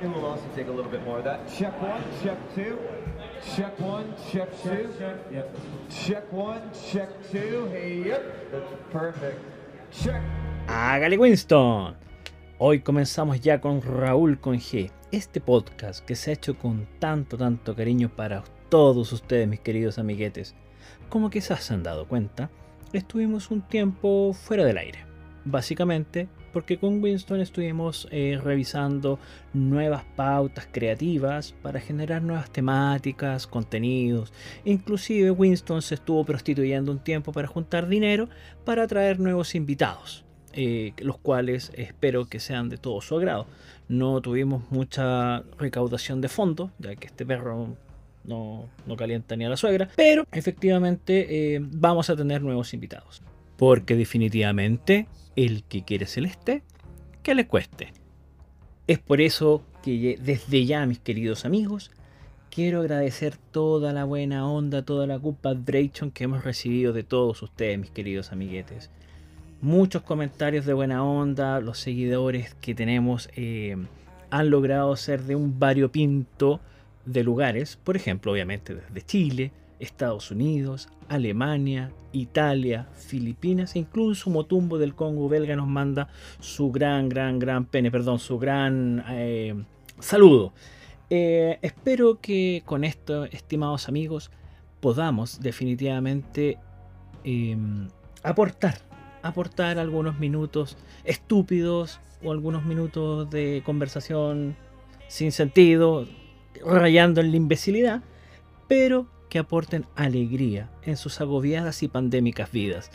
[0.00, 1.40] It will also take a little bit more of that.
[1.48, 2.78] Check one, check two.
[3.56, 4.88] Check one, check two.
[5.90, 7.68] Check one, check two.
[7.72, 8.22] Hey, yep.
[8.52, 9.40] That's perfect.
[9.90, 10.22] Check.
[10.68, 11.96] Hágale Winston.
[12.58, 17.36] Hoy comenzamos ya con Raúl con G, este podcast que se ha hecho con tanto,
[17.36, 20.54] tanto cariño para todos ustedes, mis queridos amiguetes.
[21.08, 22.50] Como quizás se han dado cuenta,
[22.92, 25.00] estuvimos un tiempo fuera del aire.
[25.44, 29.18] Básicamente porque con Winston estuvimos eh, revisando
[29.52, 34.32] nuevas pautas creativas para generar nuevas temáticas, contenidos.
[34.64, 38.28] Inclusive Winston se estuvo prostituyendo un tiempo para juntar dinero
[38.64, 40.24] para traer nuevos invitados.
[40.54, 43.46] Eh, los cuales espero que sean de todo su agrado.
[43.88, 47.76] No tuvimos mucha recaudación de fondos, ya que este perro
[48.24, 53.22] no, no calienta ni a la suegra, pero efectivamente eh, vamos a tener nuevos invitados.
[53.56, 55.06] Porque definitivamente
[55.44, 56.62] el que quiere celeste,
[57.22, 57.92] que le cueste.
[58.88, 61.92] Es por eso que desde ya, mis queridos amigos,
[62.50, 67.40] quiero agradecer toda la buena onda, toda la good vibration que hemos recibido de todos
[67.40, 68.90] ustedes, mis queridos amiguetes.
[69.60, 73.76] Muchos comentarios de buena onda, los seguidores que tenemos eh,
[74.30, 76.60] han logrado ser de un variopinto
[77.06, 84.78] de lugares, por ejemplo, obviamente desde Chile, Estados Unidos, Alemania, Italia, Filipinas e incluso Motumbo
[84.78, 86.08] del Congo belga nos manda
[86.40, 89.54] su gran, gran, gran pene, perdón, su gran eh,
[89.98, 90.52] saludo.
[91.10, 94.30] Eh, espero que con esto, estimados amigos,
[94.80, 96.58] podamos definitivamente
[97.24, 97.88] em,
[98.22, 98.78] aportar,
[99.22, 104.56] aportar algunos minutos estúpidos o algunos minutos de conversación
[105.08, 106.06] sin sentido,
[106.64, 108.02] rayando en la imbecilidad,
[108.66, 112.90] pero que aporten alegría en sus agobiadas y pandémicas vidas.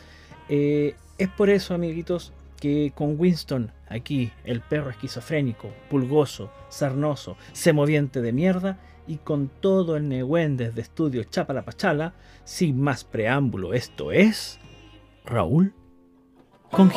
[0.48, 8.20] Eh, es por eso, amiguitos, que con Winston, aquí, el perro esquizofrénico, pulgoso, sarnoso, semoviente
[8.20, 14.58] de mierda, y con todo el Nehuen de estudio Chapalapachala, sin más preámbulo, esto es.
[15.24, 15.74] Raúl
[16.70, 16.90] con.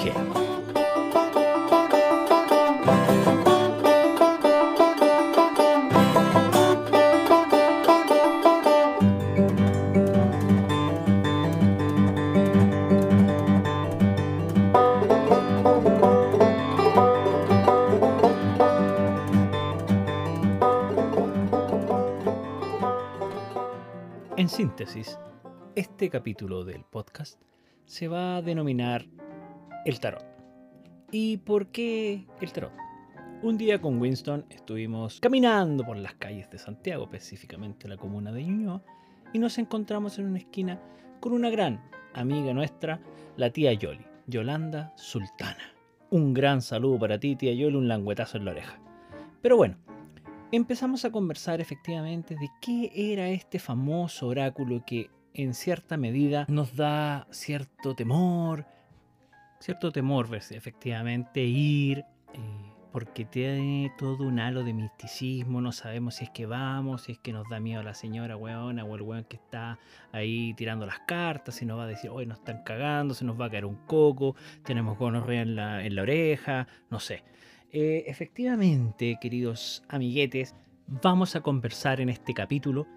[25.76, 27.42] Este capítulo del podcast
[27.86, 29.08] se va a denominar
[29.86, 30.24] el tarot.
[31.12, 32.72] ¿Y por qué el tarot?
[33.42, 38.44] Un día con Winston estuvimos caminando por las calles de Santiago, específicamente la comuna de
[38.44, 38.84] Ñuñoa,
[39.34, 40.80] y nos encontramos en una esquina
[41.22, 43.02] con una gran amiga nuestra,
[43.36, 45.74] la tía Yoli, Yolanda Sultana.
[46.12, 48.80] Un gran saludo para ti, tía Yoli, un languetazo en la oreja.
[49.42, 49.78] Pero bueno,
[50.52, 56.76] empezamos a conversar efectivamente de qué era este famoso oráculo que en cierta medida nos
[56.76, 58.66] da cierto temor,
[59.60, 62.00] cierto temor, pues, efectivamente, ir,
[62.34, 67.12] eh, porque tiene todo un halo de misticismo, no sabemos si es que vamos, si
[67.12, 69.78] es que nos da miedo la señora weona o el weón que está
[70.12, 73.40] ahí tirando las cartas, si nos va a decir, hoy nos están cagando, se nos
[73.40, 77.24] va a caer un coco, tenemos gonorrea en la, en la oreja, no sé.
[77.72, 80.56] Eh, efectivamente, queridos amiguetes,
[80.88, 82.88] vamos a conversar en este capítulo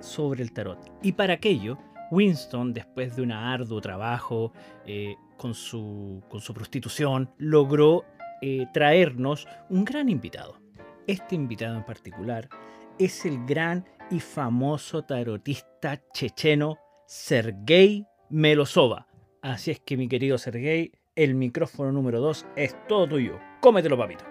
[0.00, 0.78] sobre el tarot.
[1.02, 1.78] Y para aquello,
[2.10, 4.52] Winston, después de un arduo trabajo
[4.86, 8.04] eh, con, su, con, su, prostitución, logró
[8.40, 10.58] eh, traernos un gran invitado.
[11.06, 12.48] Este invitado en particular
[12.98, 19.06] es el gran y famoso tarotista checheno Sergei Melosova.
[19.42, 23.38] Así es que mi querido Sergei, el micrófono número 2 es todo tuyo.
[23.64, 24.26] Cómetelo, papito.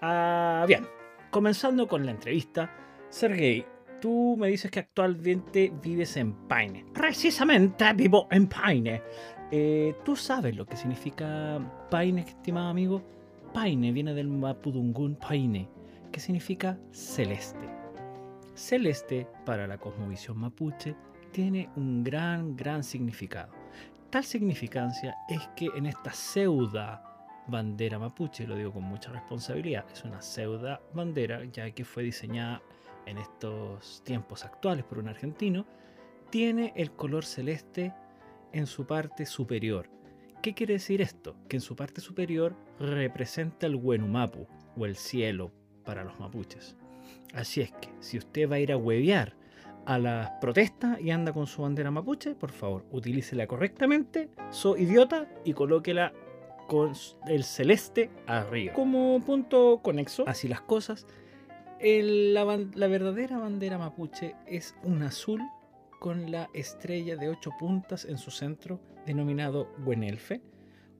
[0.00, 0.84] Ah, bien,
[1.30, 2.74] comenzando con la entrevista,
[3.08, 3.64] Sergei,
[4.00, 6.84] tú me dices que actualmente vives en Paine.
[6.92, 9.00] Precisamente vivo en Paine.
[9.52, 13.00] Eh, ¿Tú sabes lo que significa Paine, estimado amigo?
[13.52, 15.68] Paine viene del mapudungún Paine,
[16.10, 17.68] que significa celeste.
[18.56, 20.96] Celeste, para la cosmovisión mapuche,
[21.30, 23.52] tiene un gran, gran significado.
[24.10, 27.13] Tal significancia es que en esta pseuda
[27.46, 32.62] bandera mapuche, lo digo con mucha responsabilidad, es una pseudo bandera ya que fue diseñada
[33.06, 35.66] en estos tiempos actuales por un argentino,
[36.30, 37.92] tiene el color celeste
[38.52, 39.90] en su parte superior.
[40.42, 41.36] ¿Qué quiere decir esto?
[41.48, 44.46] Que en su parte superior representa el Huenumapu
[44.76, 45.52] o el cielo
[45.84, 46.76] para los mapuches.
[47.34, 49.36] Así es que si usted va a ir a huevear
[49.86, 55.28] a las protestas y anda con su bandera mapuche, por favor, utilícela correctamente, so idiota
[55.44, 56.12] y colóquela
[56.66, 56.92] con
[57.26, 58.72] el celeste arriba.
[58.74, 61.06] Como punto conexo, así las cosas,
[61.80, 65.40] El- la, verdadera bandera mapuche es un azul
[66.00, 70.40] con la estrella de ocho puntas en su centro, denominado Güenelfe,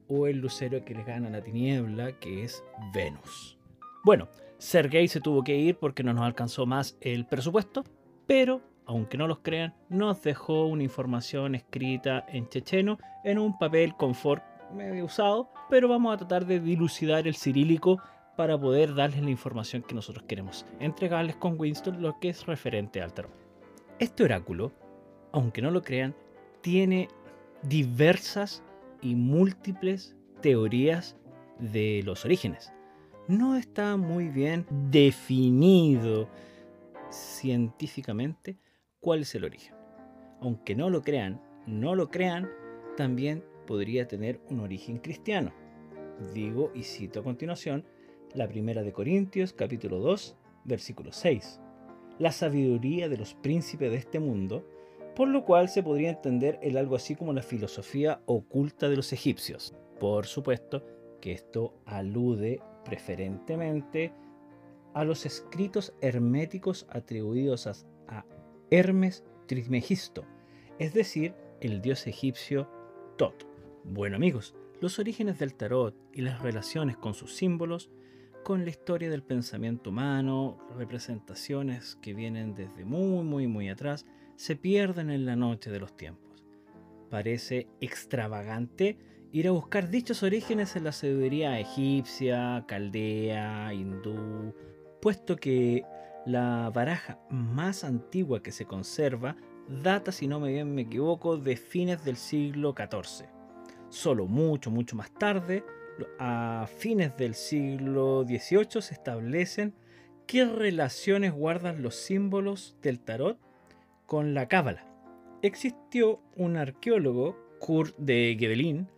[0.09, 2.63] o el lucero que le gana la tiniebla, que es
[2.93, 3.59] Venus.
[4.05, 4.29] Bueno,
[4.59, 7.85] Sergei se tuvo que ir porque no nos alcanzó más el presupuesto,
[8.27, 13.95] pero, aunque no los crean, nos dejó una información escrita en checheno en un papel
[13.97, 18.01] confort medio usado, pero vamos a tratar de dilucidar el cirílico
[18.37, 23.01] para poder darles la información que nosotros queremos entregarles con Winston lo que es referente
[23.01, 23.33] al tarot.
[23.99, 24.73] Este oráculo,
[25.33, 26.15] aunque no lo crean,
[26.61, 27.09] tiene
[27.63, 28.63] diversas
[29.03, 31.17] y múltiples teorías
[31.59, 32.73] de los orígenes.
[33.29, 36.29] No está muy bien definido
[37.11, 38.59] científicamente
[39.01, 39.75] cuál es el origen.
[40.41, 42.51] Aunque no lo crean, no lo crean,
[42.97, 45.53] también podría tener un origen cristiano.
[46.33, 47.85] Digo y cito a continuación
[48.35, 51.61] la primera de Corintios capítulo 2 versículo 6.
[52.19, 54.67] La sabiduría de los príncipes de este mundo,
[55.15, 59.13] por lo cual se podría entender el algo así como la filosofía oculta de los
[59.13, 59.75] egipcios.
[60.01, 60.85] Por supuesto
[61.21, 64.13] que esto alude preferentemente
[64.95, 68.25] a los escritos herméticos atribuidos a,
[68.71, 70.25] Hermes Trismegisto,
[70.79, 72.69] es decir, el dios egipcio
[73.17, 73.54] Tot.
[73.87, 77.91] Bueno amigos, los orígenes del tarot y las relaciones con sus símbolos,
[78.43, 84.57] con la historia del pensamiento humano, representaciones que vienen desde muy muy muy atrás, se
[84.57, 86.43] pierden en la noche de los tiempos.
[87.11, 88.97] Parece extravagante
[89.33, 94.55] ir a buscar dichos orígenes en la sabiduría egipcia, caldea, hindú,
[95.03, 95.85] puesto que
[96.25, 99.37] la baraja más antigua que se conserva
[99.69, 103.34] data, si no me me equivoco, de fines del siglo XIV.
[103.94, 105.62] Solo mucho, mucho más tarde,
[106.19, 109.73] a fines del siglo XVIII, se establecen
[110.26, 113.38] qué relaciones guardan los símbolos del tarot
[114.06, 114.85] con la cábala.
[115.43, 118.88] Existió un arqueólogo, Kurt de Gebelin,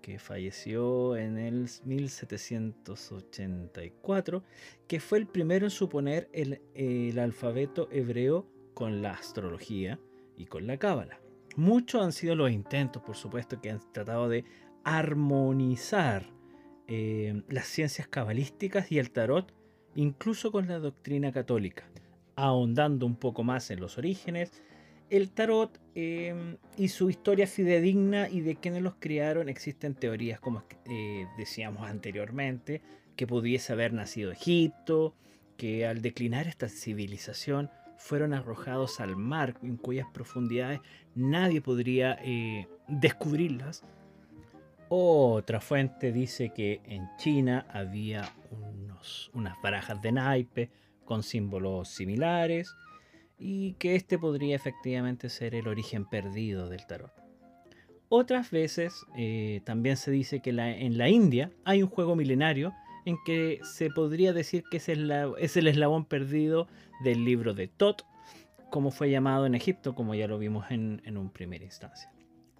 [0.00, 4.42] que falleció en el 1784,
[4.88, 10.00] que fue el primero en suponer el, el alfabeto hebreo con la astrología
[10.38, 11.20] y con la cábala.
[11.56, 14.44] Muchos han sido los intentos, por supuesto, que han tratado de
[14.84, 16.26] armonizar
[16.86, 19.52] eh, las ciencias cabalísticas y el tarot,
[19.94, 21.84] incluso con la doctrina católica.
[22.36, 24.62] Ahondando un poco más en los orígenes,
[25.10, 30.62] el tarot eh, y su historia fidedigna y de quienes los criaron, existen teorías como
[30.86, 32.80] eh, decíamos anteriormente,
[33.16, 35.14] que pudiese haber nacido Egipto,
[35.56, 37.70] que al declinar esta civilización
[38.00, 40.80] fueron arrojados al mar en cuyas profundidades
[41.14, 43.84] nadie podría eh, descubrirlas.
[44.88, 50.70] Otra fuente dice que en China había unos, unas barajas de naipe
[51.04, 52.74] con símbolos similares
[53.38, 57.12] y que este podría efectivamente ser el origen perdido del tarot.
[58.08, 62.72] Otras veces eh, también se dice que en la India hay un juego milenario
[63.24, 66.68] que se podría decir que es el, es el eslabón perdido
[67.02, 68.04] del libro de Tot,
[68.70, 72.10] como fue llamado en Egipto, como ya lo vimos en, en un primera instancia.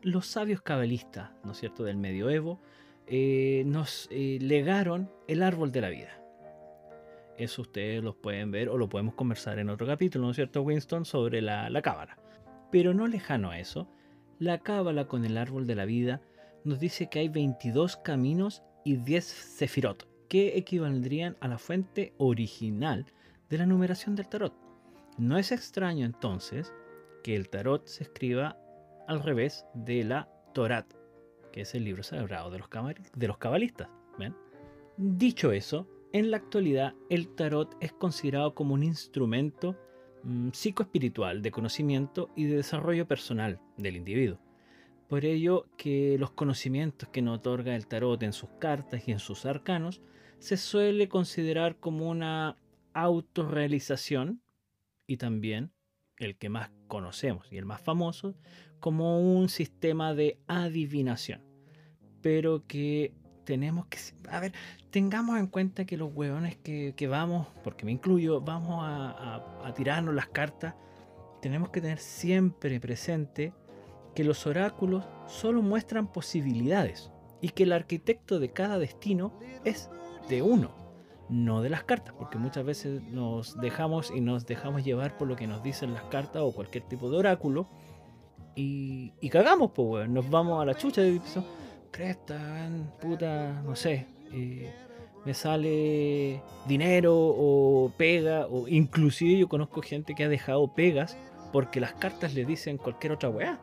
[0.02, 2.60] Los sabios cabalistas, ¿no es cierto?, del medioevo,
[3.06, 6.22] eh, nos eh, legaron el árbol de la vida.
[7.36, 10.62] Eso ustedes los pueden ver o lo podemos conversar en otro capítulo, ¿no es cierto,
[10.62, 11.04] Winston?
[11.04, 12.18] Sobre la, la cábala.
[12.70, 13.88] Pero no lejano a eso,
[14.38, 16.20] la cábala con el árbol de la vida
[16.64, 23.04] nos dice que hay 22 caminos y 10 sefirot, que equivaldrían a la fuente original
[23.50, 24.54] de la numeración del tarot.
[25.18, 26.72] No es extraño entonces
[27.24, 28.56] que el tarot se escriba
[29.08, 30.86] al revés de la Torat,
[31.52, 33.88] que es el libro sagrado de los, cabalistas.
[34.96, 39.76] Dicho eso, en la actualidad el tarot es considerado como un instrumento
[40.22, 44.38] mmm, psicoespiritual de conocimiento y de desarrollo personal del individuo.
[45.08, 49.18] Por ello que los conocimientos que nos otorga el tarot en sus cartas y en
[49.18, 50.00] sus arcanos
[50.40, 52.56] se suele considerar como una
[52.94, 54.42] autorrealización
[55.06, 55.70] y también
[56.18, 58.34] el que más conocemos y el más famoso
[58.80, 61.42] como un sistema de adivinación.
[62.22, 63.98] Pero que tenemos que,
[64.30, 64.52] a ver,
[64.90, 69.68] tengamos en cuenta que los hueones que, que vamos, porque me incluyo, vamos a, a,
[69.68, 70.74] a tirarnos las cartas,
[71.42, 73.52] tenemos que tener siempre presente
[74.14, 79.90] que los oráculos solo muestran posibilidades y que el arquitecto de cada destino es
[80.28, 80.70] de uno,
[81.28, 85.36] no de las cartas, porque muchas veces nos dejamos y nos dejamos llevar por lo
[85.36, 87.68] que nos dicen las cartas o cualquier tipo de oráculo
[88.54, 90.14] y, y cagamos, pues, weón.
[90.14, 91.44] Nos vamos a la chucha y piso,
[91.90, 92.68] cresta,
[93.00, 94.06] puta, no sé.
[94.32, 94.72] Eh,
[95.24, 101.16] me sale dinero o pega, o inclusive yo conozco gente que ha dejado pegas
[101.52, 103.60] porque las cartas le dicen cualquier otra weá.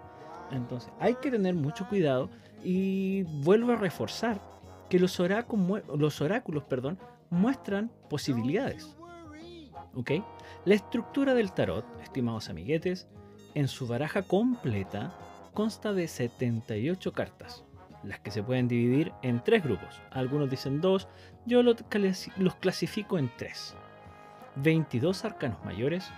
[0.52, 2.30] Entonces hay que tener mucho cuidado
[2.64, 4.40] y vuelvo a reforzar
[4.90, 8.96] que los oráculos, los oráculos perdón, muestran posibilidades.
[9.96, 10.12] ¿Ok?
[10.66, 13.08] La estructura del tarot, estimados amiguetes,
[13.56, 15.14] en su baraja completa
[15.54, 17.64] consta de 78 cartas,
[18.04, 20.00] las que se pueden dividir en tres grupos.
[20.12, 21.08] Algunos dicen dos,
[21.46, 23.76] yo los clasifico en tres.
[24.58, 26.10] 22 arcanos mayores,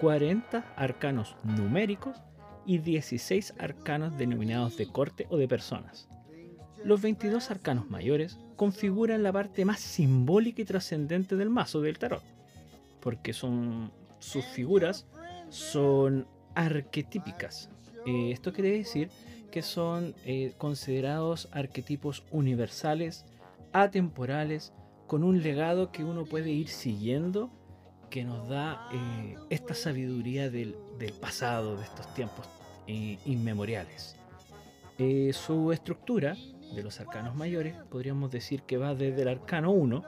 [0.00, 2.16] 40 arcanos numéricos
[2.64, 6.08] y 16 arcanos denominados de corte o de personas.
[6.84, 12.22] Los 22 arcanos mayores configuran la parte más simbólica y trascendente del mazo del tarot,
[13.00, 15.06] porque sus figuras
[15.48, 17.70] son arquetípicas.
[18.06, 19.10] Eh, esto quiere decir
[19.50, 23.24] que son eh, considerados arquetipos universales,
[23.72, 24.72] atemporales,
[25.06, 27.50] con un legado que uno puede ir siguiendo,
[28.10, 30.74] que nos da eh, esta sabiduría del,
[31.20, 32.46] pasado, de estos tiempos
[32.86, 34.17] inmemoriales.
[35.32, 36.36] Su estructura
[36.74, 40.02] de los arcanos mayores podríamos decir que va desde el arcano 1,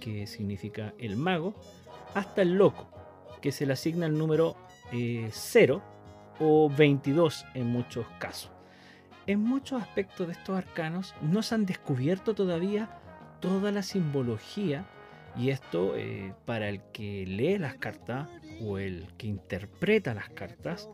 [0.00, 1.54] que significa el mago,
[2.14, 2.88] hasta el loco,
[3.40, 4.56] que se le asigna el número
[4.92, 5.82] 0
[6.40, 8.50] o 22 en muchos casos.
[9.26, 12.88] En muchos aspectos de estos arcanos no se han descubierto todavía
[13.40, 14.86] toda la simbología
[15.36, 18.28] y esto eh, para el que lee las cartas
[18.62, 20.88] o el que interpreta las cartas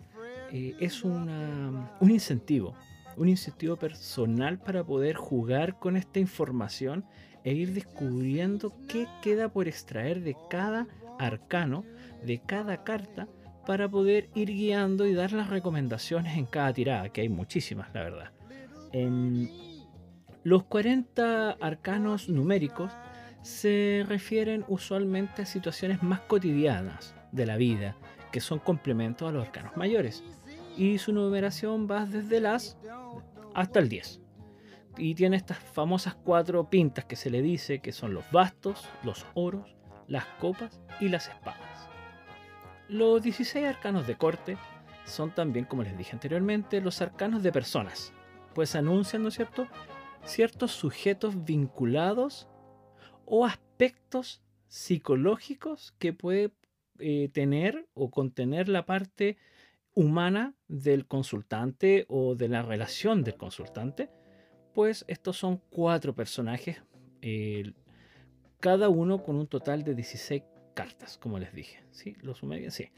[0.52, 2.74] eh, es un incentivo,
[3.16, 7.04] un incentivo personal para poder jugar con esta información
[7.44, 10.86] e ir descubriendo qué queda por extraer de cada
[11.18, 11.84] arcano,
[12.24, 13.28] de cada carta,
[13.66, 18.02] para poder ir guiando y dar las recomendaciones en cada tirada, que hay muchísimas, la
[18.02, 18.32] verdad.
[18.92, 19.50] En
[20.42, 22.92] los 40 arcanos numéricos
[23.42, 27.96] se refieren usualmente a situaciones más cotidianas de la vida,
[28.32, 30.22] que son complementos a los arcanos mayores.
[30.76, 32.76] Y su numeración va desde las
[33.54, 34.20] hasta el 10.
[34.96, 39.26] Y tiene estas famosas cuatro pintas que se le dice que son los bastos, los
[39.34, 39.76] oros,
[40.06, 41.88] las copas y las espadas.
[42.88, 44.56] Los 16 arcanos de corte
[45.04, 48.12] son también, como les dije anteriormente, los arcanos de personas,
[48.54, 49.66] pues anuncian, ¿no es cierto?,
[50.24, 52.48] ciertos sujetos vinculados
[53.26, 56.52] o aspectos psicológicos que puede
[56.98, 59.36] eh, tener o contener la parte
[59.94, 64.10] humana del consultante o de la relación del consultante,
[64.72, 66.82] pues estos son cuatro personajes,
[68.60, 70.42] cada uno con un total de 16
[70.74, 71.82] cartas, como les dije.
[71.92, 72.16] ¿Sí?
[72.22, 72.88] Lo sumé bien, sí.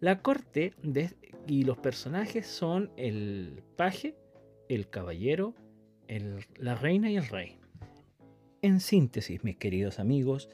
[0.00, 0.74] La corte
[1.46, 4.16] y los personajes son el paje,
[4.68, 5.54] el caballero,
[6.56, 7.58] la reina y el rey.
[8.62, 10.48] En síntesis, mis queridos amigos,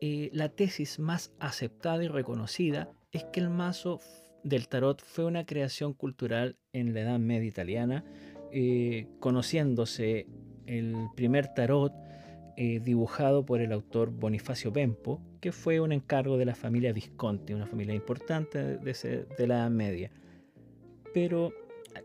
[0.00, 4.00] eh, la tesis más aceptada y reconocida es que el mazo
[4.46, 8.04] del tarot fue una creación cultural en la Edad Media italiana,
[8.52, 10.28] eh, conociéndose
[10.66, 11.92] el primer tarot
[12.56, 17.54] eh, dibujado por el autor Bonifacio Bempo, que fue un encargo de la familia Visconti,
[17.54, 20.12] una familia importante de, de la Edad Media.
[21.12, 21.52] Pero,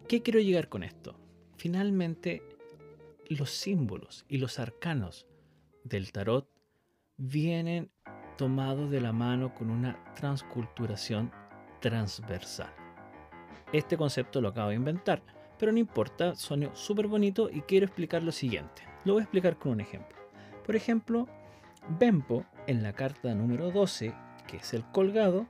[0.08, 1.16] ¿qué quiero llegar con esto?
[1.58, 2.42] Finalmente,
[3.28, 5.28] los símbolos y los arcanos
[5.84, 6.50] del tarot
[7.18, 7.92] vienen
[8.36, 11.32] tomados de la mano con una transculturación
[11.82, 12.74] transversal.
[13.74, 15.22] Este concepto lo acabo de inventar,
[15.58, 18.84] pero no importa, suena súper bonito y quiero explicar lo siguiente.
[19.04, 20.18] Lo voy a explicar con un ejemplo.
[20.66, 21.28] Por ejemplo,
[22.00, 24.14] Bempo, en la carta número 12,
[24.48, 25.48] que es el colgado,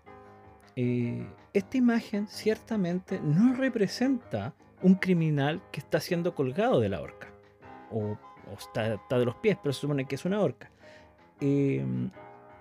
[0.75, 7.27] eh, esta imagen ciertamente no representa un criminal que está siendo colgado de la horca,
[7.91, 8.17] o,
[8.57, 10.71] está, de los pies, pero se supone que es una horca.
[11.39, 12.09] Em,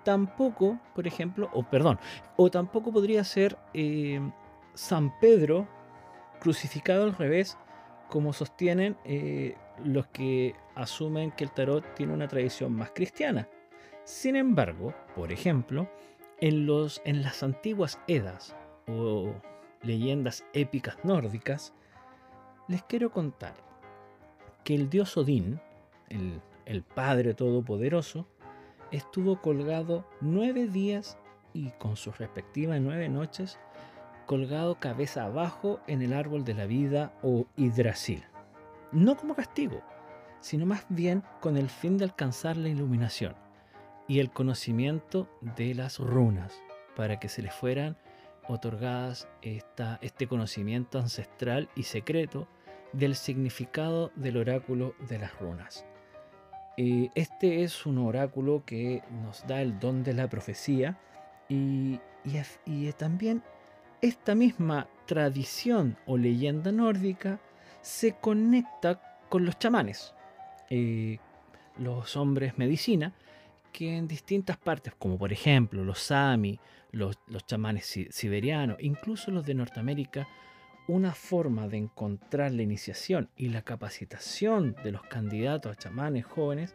[0.04, 1.98] tampoco, por ejemplo, o perdón,
[2.36, 4.32] o tampoco podría ser em,
[4.74, 5.68] San Pedro
[6.40, 7.58] crucificado al revés,
[8.08, 13.48] como sostienen eh, los que asumen que el tarot tiene una tradición más cristiana.
[14.04, 15.88] Sin embargo, por ejemplo,
[16.40, 18.56] en, los, en las antiguas Edas
[18.88, 19.32] o
[19.82, 21.74] leyendas épicas nórdicas,
[22.66, 23.54] les quiero contar
[24.64, 25.60] que el dios Odín,
[26.08, 28.26] el, el Padre Todopoderoso,
[28.92, 31.18] estuvo colgado nueve días
[31.52, 33.58] y con sus respectivas nueve noches,
[34.26, 38.24] colgado cabeza abajo en el árbol de la vida o Hidrasil
[38.92, 39.82] no como castigo,
[40.40, 43.34] sino más bien con el fin de alcanzar la iluminación
[44.08, 46.60] y el conocimiento de las runas,
[46.96, 47.96] para que se le fueran
[48.48, 52.48] otorgadas esta, este conocimiento ancestral y secreto
[52.92, 55.86] del significado del oráculo de las runas.
[56.82, 60.98] Eh, este es un oráculo que nos da el don de la profecía
[61.46, 62.00] y,
[62.96, 63.42] también
[64.00, 67.38] esta misma tradición o leyenda nórdica
[67.82, 70.14] se conecta con los chamanes,
[70.70, 71.18] eh,
[71.76, 73.12] los hombres medicina,
[73.74, 76.58] que en distintas partes, como por ejemplo los Sami,
[76.92, 80.26] los, chamanes siberianos, incluso los de Norteamérica,
[80.90, 86.74] una forma de encontrar la iniciación y la capacitación de los candidatos a chamanes jóvenes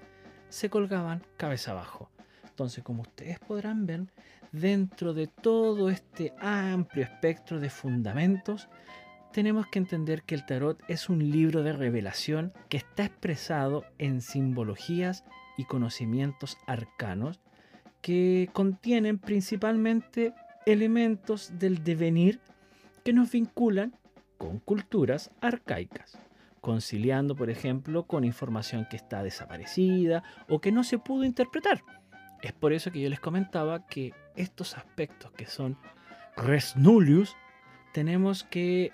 [0.50, 2.10] se colgaban cabeza abajo.
[2.48, 4.06] Entonces, como ustedes podrán ver,
[4.52, 8.70] dentro de todo este amplio espectro de fundamentos,
[9.34, 14.22] tenemos que entender que el tarot es un libro de revelación que está expresado en
[14.22, 15.26] simbologías
[15.58, 17.42] y conocimientos arcanos
[18.02, 20.34] que contienen principalmente
[20.66, 22.40] elementos del devenir
[23.04, 23.94] que nos vinculan
[24.38, 26.18] con culturas arcaicas,
[26.62, 31.84] conciliando, por ejemplo, con información que está desaparecida o que no se pudo interpretar.
[32.42, 35.78] Es por eso que yo les comentaba que estos aspectos que son
[36.36, 37.36] res nullius
[37.94, 38.92] tenemos que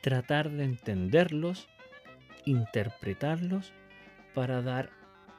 [0.00, 1.68] tratar de entenderlos,
[2.44, 3.72] interpretarlos
[4.34, 4.90] para dar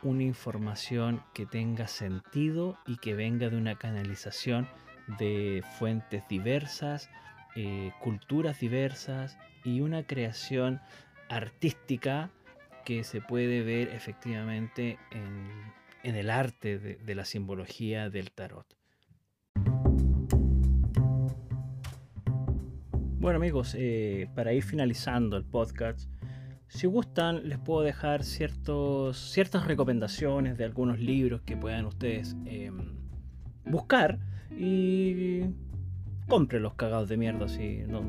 [0.02, 4.68] una información que tenga sentido y que venga de una canalización
[5.20, 7.10] de fuentes diversas,
[7.55, 10.81] eh, culturas diversas y una creación
[11.29, 12.31] artística
[12.85, 18.67] que se puede ver efectivamente en, el arte de la simbología del tarot.
[23.25, 26.07] Bueno amigos, eh, para ir finalizando el podcast,
[26.67, 33.00] si gustan les puedo dejar ciertos, ciertas recomendaciones de algunos libros que puedan ustedes em,
[33.65, 34.19] buscar
[34.51, 35.45] y
[36.27, 38.01] compren los cagados de mierda si no,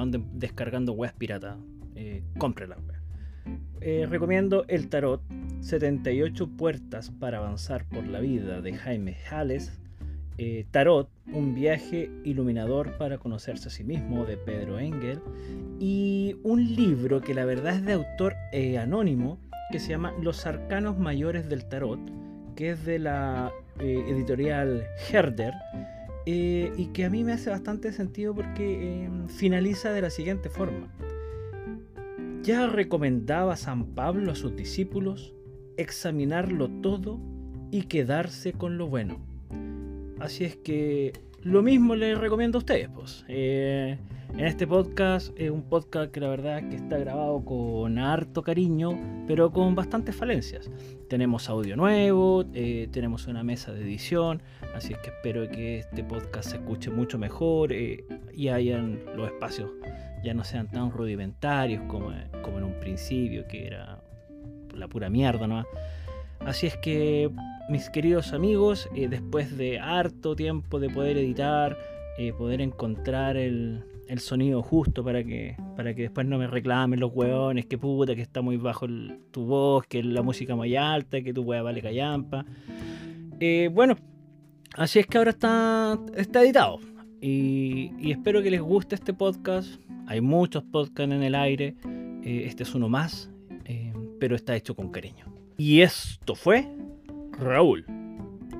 [0.00, 1.56] anden descargando webs pirata.
[1.96, 2.78] Eh, cómprenlas.
[3.80, 5.20] Eh, recomiendo El Tarot,
[5.60, 9.78] 78 puertas para avanzar por la vida de Jaime Jales
[10.36, 15.20] eh, Tarot, un viaje iluminador para conocerse a sí mismo de Pedro Engel
[15.78, 19.38] y un libro que la verdad es de autor eh, anónimo
[19.70, 22.00] que se llama Los Arcanos Mayores del Tarot,
[22.56, 25.52] que es de la editorial Herder
[26.26, 30.88] y que a mí me hace bastante sentido porque finaliza de la siguiente forma.
[32.42, 35.34] Ya recomendaba San Pablo a sus discípulos
[35.76, 37.20] examinarlo todo
[37.70, 39.18] y quedarse con lo bueno
[40.20, 41.12] Así es que
[41.44, 42.88] lo mismo les recomiendo a ustedes.
[42.88, 43.24] Pues.
[43.28, 43.98] Eh,
[44.32, 48.98] en este podcast es un podcast que la verdad que está grabado con harto cariño,
[49.26, 50.70] pero con bastantes falencias.
[51.08, 54.42] Tenemos audio nuevo, eh, tenemos una mesa de edición,
[54.74, 59.28] así es que espero que este podcast se escuche mucho mejor eh, y hayan los
[59.28, 59.70] espacios
[60.24, 62.10] ya no sean tan rudimentarios como,
[62.42, 64.02] como en un principio, que era
[64.74, 65.64] la pura mierda, ¿no?
[66.40, 67.30] Así es que
[67.68, 71.78] mis queridos amigos, eh, después de harto tiempo de poder editar,
[72.18, 73.84] eh, poder encontrar el,
[74.18, 78.22] sonido justo para que, para que después no me reclamen los hueones, que puta, que
[78.22, 78.86] está muy bajo
[79.32, 82.44] tu voz, que la música muy alta, que tu hueá vale callampa.
[83.40, 83.96] Eh, bueno,
[84.74, 86.78] así es que ahora está, está editado.
[87.20, 89.80] Y, y, espero que les guste este podcast.
[90.06, 91.74] Hay muchos podcasts en el aire.
[92.22, 93.30] este es uno más,
[94.20, 95.24] pero está hecho con cariño.
[95.56, 96.68] Y esto fue
[97.38, 97.84] Raúl,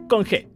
[0.09, 0.54] con G.